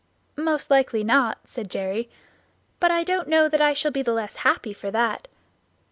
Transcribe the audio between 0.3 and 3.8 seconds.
"Most likely not," said Jerry; "but I don't know that I